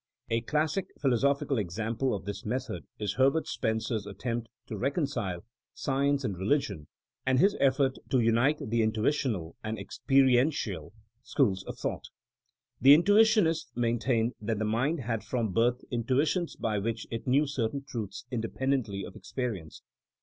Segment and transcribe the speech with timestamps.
[0.31, 5.43] A dassic philo sophical example of this method is Herbert Spencer *s attempt to reconcile
[5.75, 6.87] science and re THINEINO AS A SCIENCE 63 ligion,
[7.27, 12.05] and his effort to unite the ^ ^ntnitionaP' and *' experiential" schools of thought.
[12.81, 17.83] The intuitionists maintained that the mind had from birth intuitions by which it knew certain
[17.87, 19.83] truths independently of experience.